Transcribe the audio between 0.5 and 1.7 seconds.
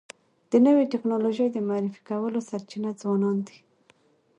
د نوي ټکنالوژۍ د